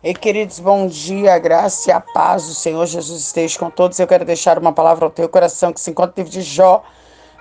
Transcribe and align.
E 0.00 0.14
queridos, 0.14 0.60
bom 0.60 0.86
dia, 0.86 1.36
graça 1.40 1.90
e 1.90 1.92
a 1.92 2.00
paz 2.00 2.46
do 2.46 2.54
Senhor 2.54 2.86
Jesus 2.86 3.20
esteja 3.20 3.58
com 3.58 3.68
todos. 3.68 3.98
Eu 3.98 4.06
quero 4.06 4.24
deixar 4.24 4.56
uma 4.56 4.72
palavra 4.72 5.04
ao 5.04 5.10
teu 5.10 5.28
coração 5.28 5.72
que 5.72 5.80
se 5.80 5.90
encontra 5.90 6.12
no 6.16 6.22
livro 6.22 6.30
de 6.30 6.40
Jó 6.40 6.84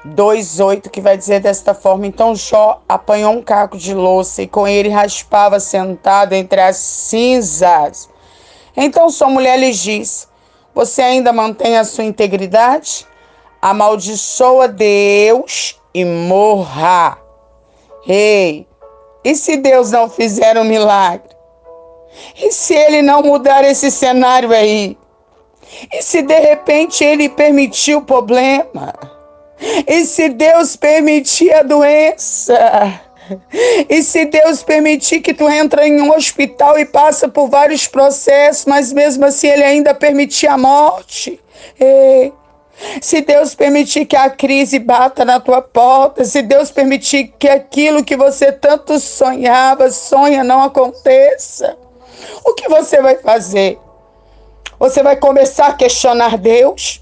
2,8, 0.03 0.89
que 0.89 0.99
vai 0.99 1.15
dizer 1.15 1.39
desta 1.39 1.75
forma: 1.75 2.07
Então 2.07 2.35
Jó 2.35 2.81
apanhou 2.89 3.31
um 3.31 3.43
caco 3.43 3.77
de 3.77 3.93
louça 3.93 4.41
e 4.41 4.47
com 4.47 4.67
ele 4.67 4.89
raspava 4.89 5.59
sentado 5.59 6.33
entre 6.33 6.59
as 6.59 6.77
cinzas. 6.77 8.09
Então 8.75 9.11
sua 9.11 9.29
mulher 9.29 9.59
lhe 9.59 9.71
diz: 9.71 10.27
Você 10.73 11.03
ainda 11.03 11.31
mantém 11.31 11.77
a 11.77 11.83
sua 11.83 12.05
integridade? 12.05 13.05
Amaldiçoa 13.61 14.67
Deus 14.67 15.79
e 15.93 16.03
morra. 16.03 17.19
Ei, 18.07 18.67
e 19.23 19.35
se 19.35 19.57
Deus 19.57 19.91
não 19.91 20.09
fizer 20.09 20.57
um 20.57 20.63
milagre? 20.63 21.26
E 22.41 22.51
se 22.51 22.73
ele 22.73 23.01
não 23.01 23.21
mudar 23.21 23.63
esse 23.63 23.91
cenário 23.91 24.51
aí? 24.51 24.97
E 25.93 26.01
se 26.01 26.21
de 26.21 26.39
repente 26.39 27.03
ele 27.03 27.29
permitir 27.29 27.95
o 27.95 28.01
problema? 28.01 28.93
E 29.87 30.05
se 30.05 30.29
Deus 30.29 30.75
permitir 30.75 31.53
a 31.53 31.63
doença? 31.63 33.01
E 33.89 34.01
se 34.03 34.25
Deus 34.25 34.63
permitir 34.63 35.19
que 35.19 35.33
tu 35.33 35.49
entra 35.49 35.85
em 35.85 36.01
um 36.01 36.13
hospital 36.15 36.79
e 36.79 36.85
passa 36.85 37.27
por 37.27 37.49
vários 37.49 37.87
processos, 37.87 38.65
mas 38.65 38.93
mesmo 38.93 39.25
assim 39.25 39.47
ele 39.47 39.63
ainda 39.63 39.93
permitir 39.93 40.47
a 40.47 40.57
morte? 40.57 41.39
Ei, 41.79 42.31
se 43.01 43.21
Deus 43.21 43.55
permitir 43.55 44.05
que 44.05 44.15
a 44.15 44.29
crise 44.29 44.79
bata 44.79 45.25
na 45.25 45.39
tua 45.39 45.61
porta, 45.61 46.23
se 46.23 46.41
Deus 46.41 46.71
permitir 46.71 47.33
que 47.37 47.49
aquilo 47.49 48.03
que 48.03 48.15
você 48.15 48.51
tanto 48.51 48.99
sonhava, 48.99 49.89
sonha, 49.91 50.43
não 50.43 50.61
aconteça, 50.61 51.77
o 52.43 52.53
que 52.53 52.67
você 52.67 53.01
vai 53.01 53.15
fazer? 53.15 53.79
Você 54.79 55.01
vai 55.01 55.15
começar 55.15 55.67
a 55.67 55.73
questionar 55.73 56.37
Deus? 56.37 57.01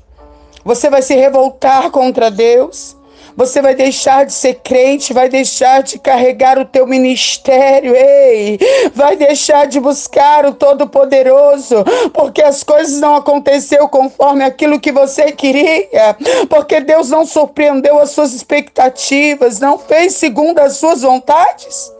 Você 0.63 0.89
vai 0.89 1.02
se 1.02 1.13
revoltar 1.13 1.91
contra 1.91 2.31
Deus? 2.31 2.95
Você 3.38 3.61
vai 3.61 3.75
deixar 3.75 4.25
de 4.25 4.31
ser 4.31 4.55
crente, 4.63 5.13
vai 5.13 5.27
deixar 5.27 5.83
de 5.83 5.99
carregar 5.99 6.57
o 6.57 6.63
teu 6.63 6.88
ministério, 6.88 7.94
ei, 7.94 8.57
vai 8.94 9.17
deixar 9.17 9.67
de 9.67 9.77
buscar 9.77 10.45
o 10.45 10.53
Todo-Poderoso, 10.53 11.83
porque 12.13 12.41
as 12.41 12.63
coisas 12.63 13.02
não 13.02 13.16
aconteceu 13.16 13.89
conforme 13.89 14.45
aquilo 14.45 14.79
que 14.79 14.91
você 14.91 15.33
queria, 15.33 16.16
porque 16.50 16.79
Deus 16.79 17.09
não 17.09 17.25
surpreendeu 17.25 18.00
as 18.00 18.11
suas 18.11 18.33
expectativas, 18.33 19.59
não 19.59 19.77
fez 19.77 20.13
segundo 20.13 20.59
as 20.59 20.77
suas 20.77 21.02
vontades. 21.02 21.94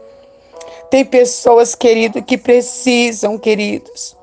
Tem 0.90 1.04
pessoas, 1.04 1.74
querido, 1.74 2.22
que 2.22 2.38
precisam, 2.38 3.38
queridos, 3.38 4.16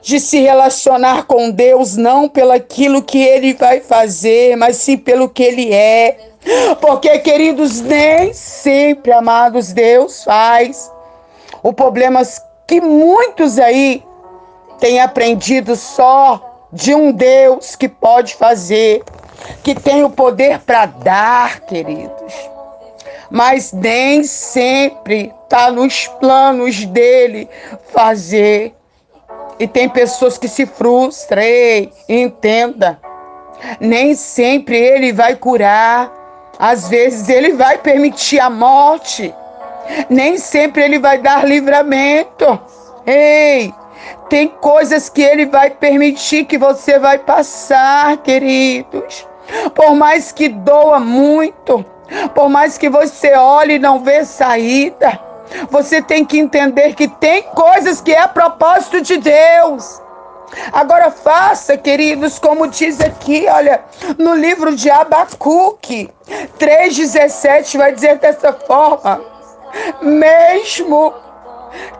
de 0.00 0.18
se 0.18 0.40
relacionar 0.40 1.24
com 1.24 1.50
Deus 1.50 1.96
não 1.96 2.28
pelo 2.28 2.52
aquilo 2.52 3.02
que 3.02 3.22
ele 3.22 3.54
vai 3.54 3.80
fazer, 3.80 4.56
mas 4.56 4.76
sim 4.76 4.96
pelo 4.96 5.28
que 5.28 5.42
ele 5.42 5.72
é. 5.72 6.18
Porque, 6.80 7.16
queridos, 7.20 7.80
nem 7.80 8.32
sempre, 8.32 9.12
amados, 9.12 9.72
Deus 9.72 10.24
faz. 10.24 10.90
O 11.62 11.72
problema 11.72 12.22
é 12.22 12.24
que 12.66 12.80
muitos 12.80 13.58
aí 13.58 14.02
têm 14.80 15.00
aprendido 15.00 15.76
só 15.76 16.66
de 16.72 16.94
um 16.94 17.12
Deus 17.12 17.76
que 17.76 17.88
pode 17.88 18.34
fazer, 18.34 19.04
que 19.62 19.74
tem 19.74 20.02
o 20.02 20.10
poder 20.10 20.58
para 20.60 20.86
dar, 20.86 21.60
queridos. 21.60 22.51
Mas 23.32 23.72
nem 23.72 24.24
sempre 24.24 25.32
está 25.44 25.70
nos 25.70 26.06
planos 26.06 26.84
dele 26.84 27.48
fazer. 27.90 28.74
E 29.58 29.66
tem 29.66 29.88
pessoas 29.88 30.36
que 30.36 30.46
se 30.46 30.66
frustram, 30.66 31.40
ei, 31.40 31.90
entenda. 32.06 33.00
Nem 33.80 34.14
sempre 34.14 34.76
ele 34.76 35.14
vai 35.14 35.34
curar. 35.34 36.12
Às 36.58 36.90
vezes 36.90 37.30
ele 37.30 37.54
vai 37.54 37.78
permitir 37.78 38.38
a 38.38 38.50
morte. 38.50 39.34
Nem 40.10 40.36
sempre 40.36 40.82
ele 40.82 40.98
vai 40.98 41.16
dar 41.16 41.48
livramento. 41.48 42.60
Ei, 43.06 43.72
tem 44.28 44.46
coisas 44.46 45.08
que 45.08 45.22
ele 45.22 45.46
vai 45.46 45.70
permitir 45.70 46.44
que 46.44 46.58
você 46.58 46.98
vai 46.98 47.16
passar, 47.16 48.18
queridos. 48.18 49.26
Por 49.74 49.94
mais 49.94 50.32
que 50.32 50.48
doa 50.50 51.00
muito, 51.00 51.84
por 52.34 52.48
mais 52.48 52.76
que 52.78 52.88
você 52.88 53.34
olhe 53.34 53.74
e 53.74 53.78
não 53.78 54.00
vê 54.00 54.24
saída, 54.24 55.18
você 55.70 56.00
tem 56.00 56.24
que 56.24 56.38
entender 56.38 56.94
que 56.94 57.08
tem 57.08 57.42
coisas 57.42 58.00
que 58.00 58.12
é 58.12 58.26
propósito 58.26 59.00
de 59.00 59.18
Deus. 59.18 60.00
Agora 60.72 61.10
faça, 61.10 61.76
queridos, 61.78 62.38
como 62.38 62.66
diz 62.68 63.00
aqui, 63.00 63.46
olha, 63.48 63.82
no 64.18 64.34
livro 64.34 64.74
de 64.74 64.90
Abacuque 64.90 66.10
3,17 66.58 67.78
vai 67.78 67.92
dizer 67.92 68.18
dessa 68.18 68.52
forma: 68.52 69.22
mesmo 70.02 71.14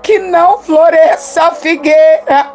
que 0.03 0.19
não 0.19 0.59
floresça 0.59 1.45
a 1.45 1.51
figueira 1.53 2.53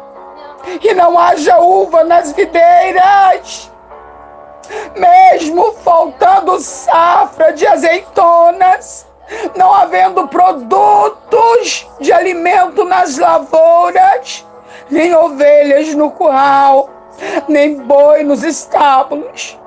e 0.82 0.94
não 0.94 1.18
haja 1.18 1.58
uva 1.58 2.04
nas 2.04 2.32
videiras, 2.32 3.72
mesmo 4.96 5.72
faltando 5.84 6.60
safra 6.60 7.52
de 7.52 7.66
azeitonas, 7.66 9.06
não 9.56 9.72
havendo 9.74 10.26
produtos 10.28 11.86
de 12.00 12.12
alimento 12.12 12.84
nas 12.84 13.18
lavouras, 13.18 14.46
nem 14.90 15.14
ovelhas 15.14 15.94
no 15.94 16.10
curral, 16.10 16.88
nem 17.48 17.76
boi 17.76 18.22
nos 18.22 18.42
estábulos. 18.42 19.58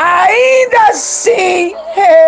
Ainda 0.00 0.90
assim 0.90 1.74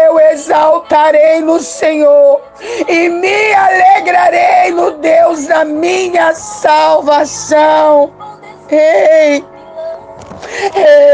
eu 0.04 0.18
exaltarei 0.18 1.40
no 1.40 1.60
Senhor 1.60 2.40
e 2.88 3.08
me 3.08 3.54
alegrarei 3.54 4.72
no 4.72 4.90
Deus 4.92 5.46
da 5.46 5.64
minha 5.64 6.34
salvação. 6.34 8.12
Ei, 8.68 9.44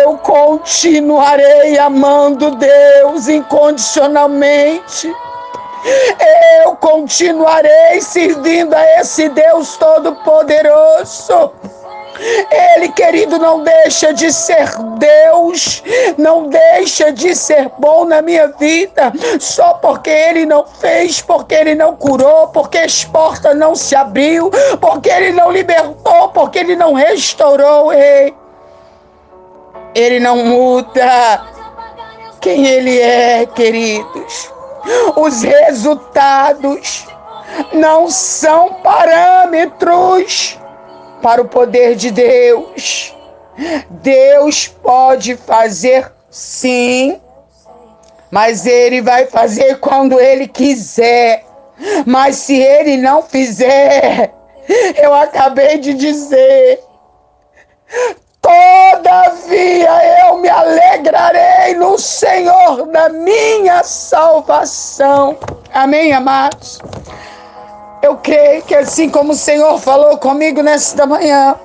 eu 0.02 0.16
continuarei 0.18 1.78
amando 1.78 2.56
Deus 2.56 3.28
incondicionalmente. 3.28 5.12
Eu 6.64 6.74
continuarei 6.76 8.00
servindo 8.00 8.74
a 8.74 9.00
esse 9.00 9.28
Deus 9.28 9.76
Todo-Poderoso. 9.76 11.52
Ele, 12.50 12.88
querido, 12.92 13.38
não 13.38 13.62
deixa 13.62 14.12
de 14.12 14.32
ser 14.32 14.68
Deus, 14.98 15.82
não 16.16 16.48
deixa 16.48 17.12
de 17.12 17.34
ser 17.34 17.70
bom 17.78 18.04
na 18.04 18.22
minha 18.22 18.48
vida, 18.48 19.12
só 19.38 19.74
porque 19.74 20.10
Ele 20.10 20.46
não 20.46 20.66
fez, 20.66 21.20
porque 21.20 21.54
Ele 21.54 21.74
não 21.74 21.94
curou, 21.94 22.48
porque 22.48 22.78
as 22.78 23.04
portas 23.04 23.56
não 23.56 23.74
se 23.74 23.94
abriu, 23.94 24.50
porque 24.80 25.10
Ele 25.10 25.32
não 25.32 25.50
libertou, 25.50 26.28
porque 26.30 26.58
Ele 26.58 26.74
não 26.74 26.94
restaurou. 26.94 27.92
Ei, 27.92 28.34
ele 29.96 30.20
não 30.20 30.44
muda 30.44 31.42
quem 32.38 32.66
ele 32.66 33.00
é, 33.00 33.46
queridos. 33.46 34.52
Os 35.16 35.42
resultados 35.42 37.06
não 37.72 38.10
são 38.10 38.74
parâmetros 38.82 40.60
para 41.22 41.40
o 41.40 41.48
poder 41.48 41.96
de 41.96 42.10
Deus. 42.10 43.16
Deus 43.88 44.68
pode 44.68 45.34
fazer 45.34 46.12
sim, 46.28 47.18
mas 48.30 48.66
ele 48.66 49.00
vai 49.00 49.24
fazer 49.24 49.80
quando 49.80 50.20
ele 50.20 50.46
quiser. 50.46 51.42
Mas 52.04 52.36
se 52.36 52.54
ele 52.54 52.98
não 52.98 53.22
fizer, 53.22 54.30
eu 55.02 55.14
acabei 55.14 55.78
de 55.78 55.94
dizer, 55.94 56.80
Todavia 58.46 60.20
eu 60.20 60.36
me 60.38 60.48
alegrarei 60.48 61.74
no 61.74 61.98
Senhor 61.98 62.86
da 62.86 63.08
minha 63.08 63.82
salvação. 63.82 65.36
Amém, 65.74 66.12
amados? 66.12 66.78
Eu 68.00 68.16
creio 68.18 68.62
que 68.62 68.74
assim 68.76 69.10
como 69.10 69.32
o 69.32 69.36
Senhor 69.36 69.80
falou 69.80 70.16
comigo 70.18 70.62
nesta 70.62 71.04
manhã, 71.06 71.56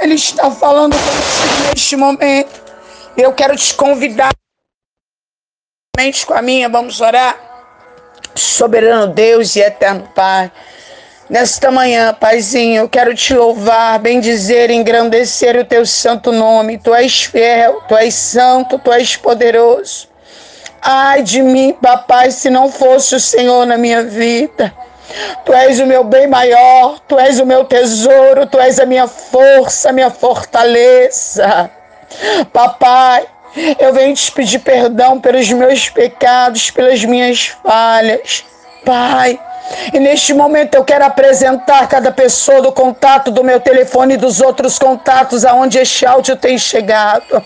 Ele 0.00 0.14
está 0.14 0.50
falando 0.50 0.96
contigo 0.96 1.68
neste 1.68 1.94
momento. 1.94 2.64
Eu 3.18 3.34
quero 3.34 3.54
te 3.54 3.74
convidar, 3.74 4.32
com 6.26 6.34
a 6.34 6.40
minha, 6.40 6.70
vamos 6.70 7.02
orar. 7.02 7.36
Soberano 8.34 9.12
Deus 9.12 9.54
e 9.56 9.60
eterno 9.60 10.08
Pai. 10.14 10.50
Nesta 11.28 11.70
manhã, 11.70 12.12
Paizinho, 12.12 12.82
eu 12.82 12.88
quero 12.88 13.14
te 13.14 13.32
louvar, 13.32 13.98
bendizer, 13.98 14.70
engrandecer 14.70 15.56
o 15.56 15.64
teu 15.64 15.86
santo 15.86 16.30
nome. 16.30 16.76
Tu 16.76 16.94
és 16.94 17.24
fiel, 17.24 17.80
tu 17.88 17.96
és 17.96 18.12
santo, 18.14 18.78
tu 18.78 18.92
és 18.92 19.16
poderoso. 19.16 20.06
Ai 20.82 21.22
de 21.22 21.40
mim, 21.40 21.74
papai, 21.80 22.30
se 22.30 22.50
não 22.50 22.70
fosse 22.70 23.14
o 23.14 23.20
Senhor 23.20 23.64
na 23.64 23.78
minha 23.78 24.02
vida. 24.02 24.74
Tu 25.46 25.52
és 25.54 25.80
o 25.80 25.86
meu 25.86 26.04
bem 26.04 26.26
maior, 26.26 26.98
tu 27.08 27.18
és 27.18 27.40
o 27.40 27.46
meu 27.46 27.64
tesouro, 27.64 28.46
tu 28.46 28.58
és 28.58 28.78
a 28.78 28.84
minha 28.84 29.06
força, 29.06 29.88
a 29.88 29.92
minha 29.92 30.10
fortaleza. 30.10 31.70
Papai, 32.52 33.26
eu 33.78 33.94
venho 33.94 34.14
te 34.14 34.30
pedir 34.30 34.58
perdão 34.58 35.18
pelos 35.18 35.50
meus 35.50 35.88
pecados, 35.88 36.70
pelas 36.70 37.02
minhas 37.02 37.46
falhas. 37.46 38.44
Pai, 38.84 39.40
e 39.92 39.98
neste 39.98 40.34
momento 40.34 40.74
eu 40.74 40.84
quero 40.84 41.04
apresentar 41.04 41.88
cada 41.88 42.10
pessoa 42.10 42.60
do 42.60 42.72
contato 42.72 43.30
do 43.30 43.42
meu 43.42 43.60
telefone 43.60 44.14
e 44.14 44.18
dos 44.18 44.40
outros 44.40 44.78
contatos 44.78 45.44
aonde 45.44 45.78
este 45.78 46.04
áudio 46.04 46.36
tem 46.36 46.58
chegado. 46.58 47.42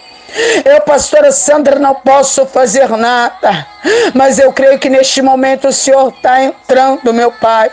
Eu, 0.65 0.81
pastora 0.83 1.33
Sandra, 1.33 1.79
não 1.79 1.95
posso 1.95 2.45
fazer 2.45 2.89
nada, 2.91 3.67
mas 4.13 4.39
eu 4.39 4.53
creio 4.53 4.79
que 4.79 4.91
neste 4.91 5.23
momento 5.23 5.69
o 5.69 5.73
Senhor 5.73 6.09
está 6.09 6.43
entrando, 6.43 7.15
meu 7.15 7.33
Pai, 7.33 7.71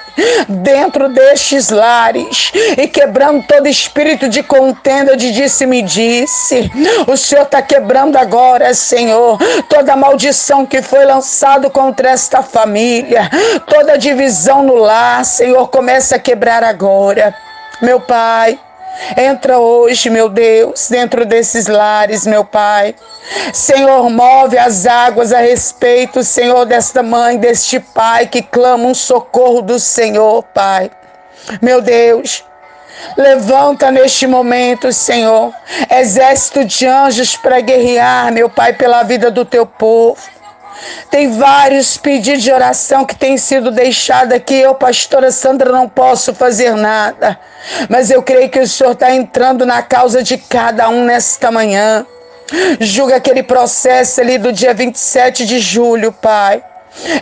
dentro 0.47 1.09
destes 1.09 1.69
lares 1.69 2.51
e 2.77 2.87
quebrando 2.87 3.43
todo 3.45 3.67
espírito 3.67 4.29
de 4.29 4.41
contenda, 4.41 5.17
de 5.17 5.31
disse-me-disse. 5.31 6.71
O 7.07 7.17
Senhor 7.17 7.43
está 7.43 7.61
quebrando 7.61 8.17
agora, 8.17 8.73
Senhor, 8.73 9.37
toda 9.67 9.95
maldição 9.95 10.65
que 10.65 10.81
foi 10.81 11.05
lançado 11.05 11.69
contra 11.69 12.11
esta 12.11 12.41
família, 12.41 13.29
toda 13.67 13.97
divisão 13.97 14.63
no 14.63 14.75
lar, 14.75 15.25
Senhor, 15.25 15.67
começa 15.67 16.15
a 16.15 16.19
quebrar 16.19 16.63
agora. 16.63 17.35
Meu 17.81 17.99
Pai, 17.99 18.57
Entra 19.17 19.59
hoje, 19.59 20.09
meu 20.09 20.29
Deus, 20.29 20.89
dentro 20.89 21.25
desses 21.25 21.67
lares, 21.67 22.25
meu 22.25 22.45
Pai. 22.45 22.95
Senhor, 23.53 24.09
move 24.09 24.57
as 24.57 24.85
águas 24.85 25.33
a 25.33 25.39
respeito, 25.39 26.23
Senhor, 26.23 26.65
desta 26.65 27.01
mãe, 27.03 27.37
deste 27.37 27.79
pai 27.79 28.27
que 28.27 28.41
clama 28.41 28.85
um 28.85 28.93
socorro 28.93 29.61
do 29.61 29.79
Senhor, 29.79 30.43
Pai. 30.53 30.91
Meu 31.61 31.81
Deus, 31.81 32.43
Levanta 33.17 33.91
neste 33.91 34.25
momento, 34.25 34.91
Senhor, 34.91 35.53
exército 35.89 36.65
de 36.65 36.87
anjos 36.87 37.35
para 37.35 37.59
guerrear, 37.59 38.31
meu 38.31 38.49
Pai, 38.49 38.73
pela 38.73 39.03
vida 39.03 39.29
do 39.29 39.45
teu 39.45 39.65
povo. 39.65 40.17
Tem 41.09 41.31
vários 41.31 41.97
pedidos 41.97 42.43
de 42.43 42.51
oração 42.51 43.05
que 43.05 43.15
têm 43.15 43.37
sido 43.37 43.71
deixados 43.71 44.33
aqui. 44.33 44.55
Eu, 44.55 44.75
pastora 44.75 45.31
Sandra, 45.31 45.71
não 45.71 45.87
posso 45.87 46.33
fazer 46.33 46.75
nada. 46.75 47.39
Mas 47.89 48.09
eu 48.09 48.21
creio 48.21 48.49
que 48.49 48.59
o 48.59 48.67
Senhor 48.67 48.91
está 48.91 49.13
entrando 49.13 49.65
na 49.65 49.81
causa 49.81 50.21
de 50.21 50.37
cada 50.37 50.89
um 50.89 51.05
nesta 51.05 51.51
manhã. 51.51 52.05
Julga 52.79 53.15
aquele 53.15 53.41
processo 53.41 54.21
ali 54.21 54.37
do 54.37 54.51
dia 54.51 54.73
27 54.73 55.45
de 55.45 55.59
julho, 55.59 56.11
Pai. 56.11 56.63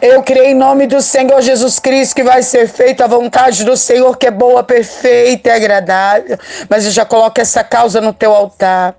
Eu 0.02 0.22
creio 0.22 0.46
em 0.46 0.54
nome 0.54 0.86
do 0.86 1.02
Senhor 1.02 1.42
Jesus 1.42 1.80
Cristo 1.80 2.16
que 2.16 2.24
vai 2.24 2.44
ser 2.44 2.68
feita 2.68 3.06
a 3.06 3.08
vontade 3.08 3.64
do 3.64 3.76
Senhor, 3.76 4.18
que 4.18 4.28
é 4.28 4.32
boa, 4.32 4.64
perfeita 4.64 5.50
e 5.50 5.52
agradável. 5.52 6.38
Mas 6.70 6.86
eu 6.86 6.92
já 6.92 7.06
coloco 7.06 7.42
essa 7.42 7.64
causa 7.64 8.00
no 8.00 8.14
teu 8.14 8.34
altar. 8.34 8.96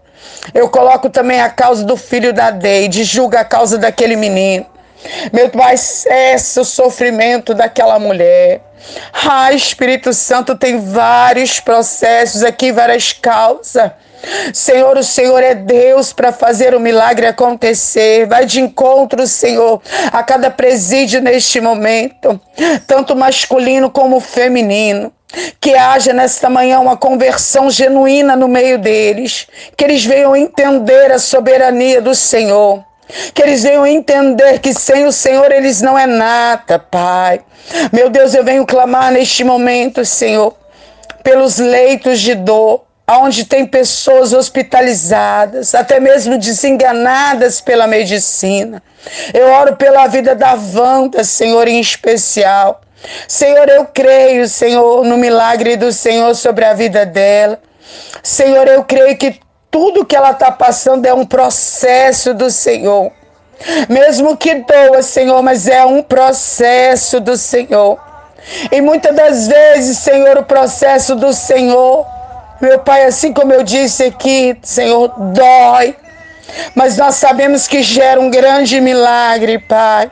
Eu 0.52 0.68
coloco 0.68 1.08
também 1.10 1.40
a 1.40 1.48
causa 1.48 1.84
do 1.84 1.96
filho 1.96 2.32
da 2.32 2.50
Deide, 2.50 3.04
julga 3.04 3.40
a 3.40 3.44
causa 3.44 3.78
daquele 3.78 4.16
menino. 4.16 4.66
Meu 5.32 5.50
Pai, 5.50 5.76
cessa 5.76 6.62
o 6.62 6.64
sofrimento 6.64 7.54
daquela 7.54 7.98
mulher. 7.98 8.62
Ah, 9.12 9.52
Espírito 9.52 10.12
Santo 10.12 10.56
tem 10.56 10.78
vários 10.78 11.60
processos 11.60 12.42
aqui, 12.42 12.72
várias 12.72 13.12
causas. 13.12 13.90
Senhor, 14.52 14.96
o 14.96 15.02
Senhor 15.02 15.42
é 15.42 15.54
Deus 15.54 16.12
para 16.12 16.32
fazer 16.32 16.74
o 16.74 16.80
milagre 16.80 17.26
acontecer. 17.26 18.26
Vai 18.26 18.46
de 18.46 18.60
encontro, 18.60 19.26
Senhor, 19.26 19.82
a 20.12 20.22
cada 20.22 20.50
presídio 20.50 21.20
neste 21.20 21.60
momento, 21.60 22.40
tanto 22.86 23.14
masculino 23.14 23.90
como 23.90 24.20
feminino. 24.20 25.12
Que 25.60 25.74
haja 25.74 26.12
nesta 26.12 26.48
manhã 26.48 26.80
uma 26.80 26.96
conversão 26.96 27.70
genuína 27.70 28.36
no 28.36 28.48
meio 28.48 28.78
deles, 28.78 29.46
que 29.76 29.84
eles 29.84 30.04
venham 30.04 30.36
entender 30.36 31.10
a 31.12 31.18
soberania 31.18 32.00
do 32.00 32.14
Senhor. 32.14 32.84
Que 33.34 33.42
eles 33.42 33.62
venham 33.62 33.86
entender 33.86 34.58
que 34.60 34.72
sem 34.72 35.04
o 35.04 35.12
Senhor 35.12 35.50
eles 35.52 35.80
não 35.80 35.98
é 35.98 36.06
nada, 36.06 36.78
Pai. 36.78 37.40
Meu 37.92 38.08
Deus, 38.10 38.34
eu 38.34 38.44
venho 38.44 38.66
clamar 38.66 39.12
neste 39.12 39.44
momento, 39.44 40.04
Senhor, 40.04 40.54
pelos 41.22 41.58
leitos 41.58 42.20
de 42.20 42.34
dor, 42.34 42.84
onde 43.08 43.44
tem 43.44 43.66
pessoas 43.66 44.32
hospitalizadas, 44.32 45.74
até 45.74 46.00
mesmo 46.00 46.38
desenganadas 46.38 47.60
pela 47.60 47.86
medicina. 47.86 48.82
Eu 49.32 49.48
oro 49.48 49.76
pela 49.76 50.06
vida 50.06 50.34
da 50.34 50.54
Wanda, 50.54 51.22
Senhor, 51.24 51.68
em 51.68 51.80
especial. 51.80 52.80
Senhor, 53.28 53.68
eu 53.68 53.86
creio, 53.86 54.48
Senhor, 54.48 55.04
no 55.04 55.16
milagre 55.16 55.76
do 55.76 55.92
Senhor 55.92 56.34
sobre 56.34 56.64
a 56.64 56.74
vida 56.74 57.04
dela. 57.04 57.58
Senhor, 58.22 58.66
eu 58.66 58.84
creio 58.84 59.16
que 59.16 59.40
tudo 59.70 60.04
que 60.04 60.16
ela 60.16 60.30
está 60.30 60.50
passando 60.50 61.04
é 61.06 61.12
um 61.12 61.26
processo 61.26 62.32
do 62.32 62.50
Senhor. 62.50 63.12
Mesmo 63.88 64.36
que 64.36 64.54
doa, 64.54 65.02
Senhor, 65.02 65.42
mas 65.42 65.68
é 65.68 65.84
um 65.84 66.02
processo 66.02 67.20
do 67.20 67.36
Senhor. 67.36 67.98
E 68.70 68.80
muitas 68.80 69.14
das 69.14 69.48
vezes, 69.48 69.98
Senhor, 69.98 70.38
o 70.38 70.44
processo 70.44 71.14
do 71.14 71.32
Senhor, 71.32 72.06
meu 72.60 72.78
Pai, 72.80 73.04
assim 73.04 73.32
como 73.32 73.52
eu 73.52 73.62
disse 73.62 74.04
aqui, 74.04 74.56
Senhor, 74.62 75.08
dói. 75.08 75.96
Mas 76.74 76.96
nós 76.96 77.16
sabemos 77.16 77.66
que 77.66 77.82
gera 77.82 78.20
um 78.20 78.30
grande 78.30 78.80
milagre, 78.80 79.58
Pai. 79.58 80.10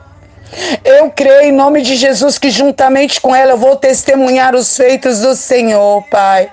Eu 0.84 1.10
creio 1.10 1.42
em 1.42 1.52
nome 1.52 1.82
de 1.82 1.96
Jesus 1.96 2.38
que 2.38 2.50
juntamente 2.50 3.20
com 3.20 3.34
ela 3.34 3.52
eu 3.52 3.58
vou 3.58 3.76
testemunhar 3.76 4.54
os 4.54 4.76
feitos 4.76 5.20
do 5.20 5.34
Senhor, 5.34 6.02
Pai. 6.10 6.50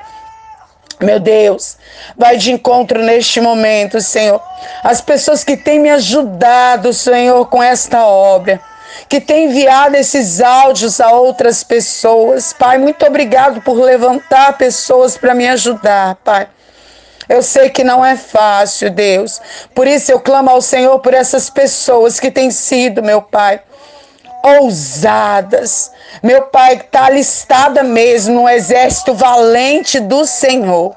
Meu 1.02 1.20
Deus, 1.20 1.78
vai 2.18 2.36
de 2.36 2.52
encontro 2.52 3.02
neste 3.02 3.40
momento, 3.40 4.02
Senhor. 4.02 4.42
As 4.84 5.00
pessoas 5.00 5.46
que 5.46 5.56
têm 5.56 5.80
me 5.80 5.90
ajudado, 5.90 6.94
Senhor, 6.94 7.46
com 7.46 7.64
esta 7.64 8.06
obra, 8.06 8.60
que 9.08 9.22
têm 9.22 9.46
enviado 9.46 9.96
esses 9.96 10.42
áudios 10.42 11.00
a 11.00 11.12
outras 11.12 11.64
pessoas. 11.64 12.52
Pai, 12.52 12.78
muito 12.78 13.06
obrigado 13.06 13.62
por 13.62 13.80
levantar 13.80 14.58
pessoas 14.58 15.18
para 15.18 15.34
me 15.34 15.48
ajudar, 15.48 16.16
Pai. 16.16 16.50
Eu 17.30 17.44
sei 17.44 17.70
que 17.70 17.84
não 17.84 18.04
é 18.04 18.18
fácil, 18.18 18.90
Deus. 18.90 19.40
Por 19.74 19.88
isso 19.88 20.12
eu 20.12 20.20
clamo 20.20 20.50
ao 20.50 20.62
Senhor 20.62 21.00
por 21.00 21.14
essas 21.14 21.50
pessoas 21.50 22.20
que 22.20 22.32
têm 22.32 22.52
sido, 22.52 23.04
meu 23.04 23.22
Pai, 23.22 23.62
ousadas. 24.44 25.92
Meu 26.22 26.44
Pai, 26.44 26.76
está 26.76 27.06
alistada 27.06 27.84
mesmo 27.84 28.42
no 28.42 28.50
exército 28.50 29.14
valente 29.14 30.00
do 30.00 30.26
Senhor. 30.26 30.96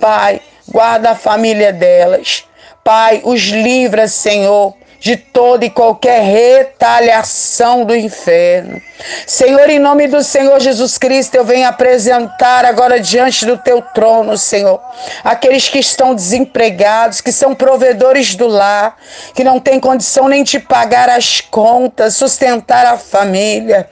Pai, 0.00 0.40
guarda 0.68 1.10
a 1.10 1.16
família 1.16 1.72
delas. 1.72 2.44
Pai, 2.82 3.22
os 3.24 3.40
livra, 3.42 4.06
Senhor, 4.06 4.74
de 5.04 5.18
toda 5.18 5.66
e 5.66 5.70
qualquer 5.70 6.22
retaliação 6.22 7.84
do 7.84 7.94
inferno. 7.94 8.80
Senhor, 9.26 9.68
em 9.68 9.78
nome 9.78 10.08
do 10.08 10.24
Senhor 10.24 10.58
Jesus 10.58 10.96
Cristo, 10.96 11.34
eu 11.34 11.44
venho 11.44 11.68
apresentar 11.68 12.64
agora 12.64 12.98
diante 12.98 13.44
do 13.44 13.58
teu 13.58 13.82
trono, 13.82 14.38
Senhor, 14.38 14.80
aqueles 15.22 15.68
que 15.68 15.78
estão 15.78 16.14
desempregados, 16.14 17.20
que 17.20 17.32
são 17.32 17.54
provedores 17.54 18.34
do 18.34 18.46
lar, 18.48 18.96
que 19.34 19.44
não 19.44 19.60
têm 19.60 19.78
condição 19.78 20.26
nem 20.26 20.42
de 20.42 20.58
pagar 20.58 21.10
as 21.10 21.38
contas, 21.38 22.14
sustentar 22.14 22.86
a 22.86 22.96
família. 22.96 23.86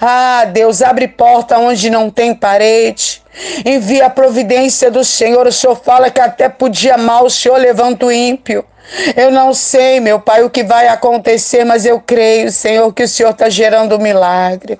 Ah, 0.00 0.46
Deus, 0.46 0.82
abre 0.82 1.06
porta 1.06 1.58
onde 1.58 1.88
não 1.88 2.10
tem 2.10 2.34
parede. 2.34 3.22
Envia 3.64 4.06
a 4.06 4.10
providência 4.10 4.90
do 4.90 5.04
Senhor. 5.04 5.46
O 5.46 5.52
Senhor 5.52 5.76
fala 5.76 6.10
que 6.10 6.20
até 6.20 6.48
podia 6.48 6.98
mal, 6.98 7.26
o 7.26 7.30
Senhor 7.30 7.56
levanta 7.56 8.06
o 8.06 8.10
ímpio. 8.10 8.64
Eu 9.16 9.30
não 9.30 9.52
sei, 9.52 9.98
meu 9.98 10.20
Pai, 10.20 10.44
o 10.44 10.50
que 10.50 10.62
vai 10.62 10.86
acontecer, 10.88 11.64
mas 11.64 11.84
eu 11.84 12.00
creio, 12.00 12.50
Senhor, 12.50 12.92
que 12.92 13.02
o 13.02 13.08
Senhor 13.08 13.30
está 13.30 13.48
gerando 13.48 13.96
um 13.96 14.00
milagre. 14.00 14.78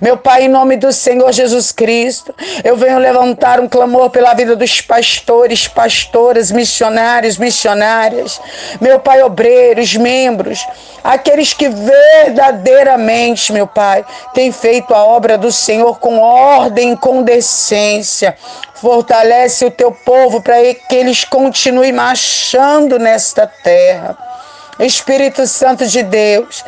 Meu 0.00 0.16
Pai, 0.16 0.44
em 0.44 0.48
nome 0.48 0.76
do 0.76 0.92
Senhor 0.92 1.32
Jesus 1.32 1.72
Cristo, 1.72 2.34
eu 2.62 2.76
venho 2.76 2.98
levantar 2.98 3.60
um 3.60 3.68
clamor 3.68 4.10
pela 4.10 4.34
vida 4.34 4.54
dos 4.54 4.80
pastores, 4.80 5.66
pastoras, 5.66 6.50
missionários, 6.50 7.38
missionárias. 7.38 8.40
Meu 8.80 9.00
Pai, 9.00 9.22
obreiros, 9.22 9.96
membros, 9.96 10.66
aqueles 11.02 11.52
que 11.52 11.68
verdadeiramente, 11.68 13.52
meu 13.52 13.66
Pai, 13.66 14.04
têm 14.32 14.52
feito 14.52 14.94
a 14.94 15.04
obra 15.04 15.36
do 15.36 15.50
Senhor 15.50 15.98
com 15.98 16.18
ordem, 16.18 16.96
com 16.96 17.22
decência. 17.22 18.36
Fortalece 18.80 19.66
o 19.66 19.70
teu 19.70 19.92
povo 19.92 20.40
para 20.40 20.56
que 20.74 20.94
eles 20.94 21.24
continuem 21.24 21.92
marchando 21.92 22.98
nesta 22.98 23.46
terra. 23.46 24.16
Espírito 24.78 25.46
Santo 25.46 25.86
de 25.86 26.02
Deus, 26.02 26.64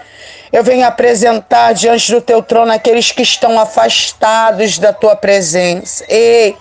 eu 0.52 0.62
venho 0.62 0.87
apresentar 0.87 1.73
diante 1.73 2.12
do 2.12 2.21
teu 2.21 2.42
trono 2.42 2.71
aqueles 2.71 3.11
que 3.11 3.23
estão 3.23 3.59
afastados 3.59 4.78
da 4.78 4.92
tua 4.92 5.16
presença. 5.16 6.04
Ei, 6.07 6.54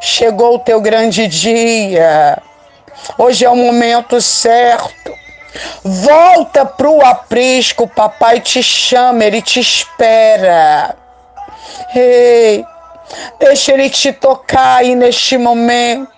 chegou 0.00 0.56
o 0.56 0.58
teu 0.58 0.80
grande 0.80 1.28
dia. 1.28 2.42
Hoje 3.16 3.44
é 3.44 3.48
o 3.48 3.54
momento 3.54 4.20
certo. 4.20 5.14
Volta 5.84 6.64
para 6.64 6.88
o 6.88 7.04
aprisco, 7.04 7.86
papai 7.86 8.40
te 8.40 8.60
chama, 8.62 9.24
ele 9.24 9.40
te 9.40 9.60
espera. 9.60 10.96
Ei, 11.94 12.64
deixa 13.38 13.72
Ele 13.72 13.90
te 13.90 14.12
tocar 14.12 14.78
aí 14.78 14.94
neste 14.94 15.36
momento. 15.36 16.10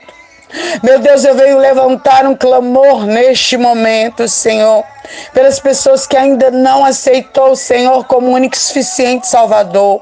Meu 0.82 1.00
Deus, 1.00 1.24
eu 1.24 1.34
venho 1.34 1.58
levantar 1.58 2.26
um 2.26 2.36
clamor 2.36 3.04
neste 3.06 3.56
momento, 3.56 4.28
Senhor, 4.28 4.84
pelas 5.32 5.58
pessoas 5.58 6.06
que 6.06 6.16
ainda 6.16 6.50
não 6.50 6.84
aceitou 6.84 7.52
o 7.52 7.56
Senhor 7.56 8.04
como 8.04 8.30
único 8.30 8.54
e 8.54 8.58
suficiente 8.58 9.26
Salvador. 9.26 10.00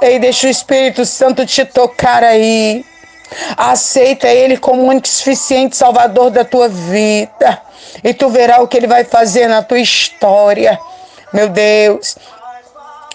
Ei, 0.00 0.18
deixa 0.18 0.46
o 0.46 0.50
Espírito 0.50 1.04
Santo 1.04 1.44
te 1.44 1.64
tocar 1.64 2.24
aí. 2.24 2.84
Aceita 3.56 4.28
Ele 4.28 4.56
como 4.56 4.82
único 4.84 5.06
e 5.06 5.10
suficiente 5.10 5.76
Salvador 5.76 6.30
da 6.30 6.44
tua 6.44 6.68
vida. 6.68 7.60
E 8.02 8.14
tu 8.14 8.28
verás 8.28 8.62
o 8.62 8.68
que 8.68 8.76
Ele 8.76 8.86
vai 8.86 9.04
fazer 9.04 9.46
na 9.46 9.62
tua 9.62 9.78
história. 9.78 10.78
Meu 11.32 11.48
Deus, 11.48 12.16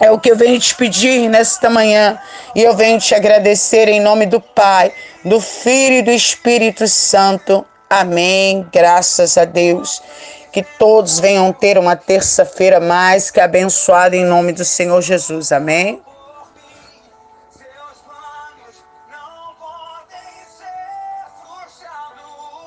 é 0.02 0.10
o 0.10 0.18
que 0.18 0.32
eu 0.32 0.36
venho 0.36 0.58
te 0.58 0.74
pedir 0.74 1.28
nesta 1.28 1.70
manhã. 1.70 2.18
E 2.56 2.62
eu 2.62 2.74
venho 2.74 2.98
te 2.98 3.14
agradecer 3.14 3.88
em 3.88 4.00
nome 4.00 4.26
do 4.26 4.40
Pai, 4.40 4.92
do 5.24 5.40
Filho 5.40 5.98
e 5.98 6.02
do 6.02 6.10
Espírito 6.10 6.88
Santo. 6.88 7.64
Amém. 7.88 8.66
Graças 8.72 9.38
a 9.38 9.44
Deus. 9.44 10.02
Que 10.50 10.62
todos 10.62 11.20
venham 11.20 11.52
ter 11.52 11.78
uma 11.78 11.94
terça-feira 11.94 12.80
mais 12.80 13.30
que 13.30 13.40
abençoada 13.40 14.16
em 14.16 14.24
nome 14.24 14.52
do 14.52 14.64
Senhor 14.64 15.00
Jesus. 15.00 15.52
Amém. 15.52 16.02